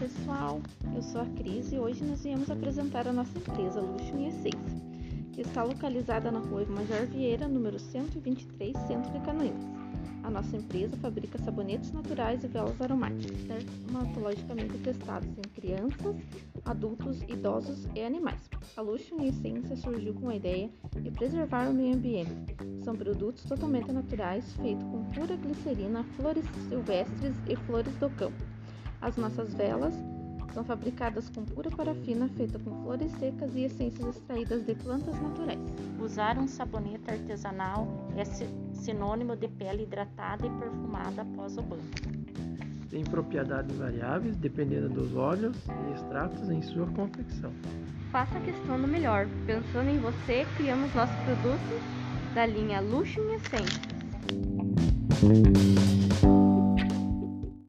[0.00, 0.60] pessoal,
[0.94, 4.82] eu sou a Cris e hoje nós viemos apresentar a nossa empresa Luxo em Essência,
[5.32, 9.64] que está localizada na rua Major Vieira, número 123, centro de Canoinhas.
[10.24, 16.16] A nossa empresa fabrica sabonetes naturais e velas aromáticas, dermatologicamente testados em crianças,
[16.64, 18.50] adultos, idosos e animais.
[18.76, 20.68] A Luxo em Essência surgiu com a ideia
[21.00, 22.56] de preservar o meio ambiente.
[22.82, 28.47] São produtos totalmente naturais, feitos com pura glicerina, flores silvestres e flores do campo
[29.00, 29.94] as nossas velas
[30.52, 35.58] são fabricadas com pura parafina feita com flores secas e essências extraídas de plantas naturais.
[36.00, 38.24] Usar um sabonete artesanal é
[38.74, 41.82] sinônimo de pele hidratada e perfumada após o banho.
[42.90, 47.52] Tem propriedades variáveis dependendo dos óleos e extratos em sua confecção.
[48.10, 49.28] Faça a questão do melhor.
[49.46, 51.80] Pensando em você, criamos nossos produtos
[52.34, 53.98] da linha Luxo em Essências.